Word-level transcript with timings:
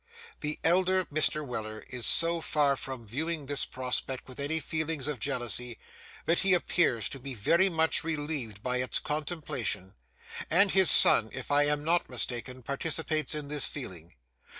The 0.39 0.57
elder 0.63 1.05
Mr. 1.13 1.45
Weller 1.45 1.85
is 1.87 2.07
so 2.07 2.41
far 2.41 2.75
from 2.75 3.05
viewing 3.05 3.45
this 3.45 3.65
prospect 3.65 4.27
with 4.27 4.39
any 4.39 4.59
feelings 4.59 5.05
of 5.05 5.19
jealousy, 5.19 5.77
that 6.25 6.39
he 6.39 6.55
appears 6.55 7.07
to 7.09 7.19
be 7.19 7.35
very 7.35 7.69
much 7.69 8.03
relieved 8.03 8.63
by 8.63 8.77
its 8.77 8.97
contemplation; 8.97 9.93
and 10.49 10.71
his 10.71 10.89
son, 10.89 11.29
if 11.33 11.51
I 11.51 11.65
am 11.67 11.83
not 11.83 12.09
mistaken, 12.09 12.63
participates 12.63 13.35
in 13.35 13.47
this 13.47 13.67
feeling. 13.67 14.15